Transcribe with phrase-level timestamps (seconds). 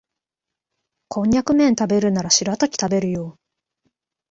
[1.09, 3.37] コンニャクめん食べるならシラタキ食べるよ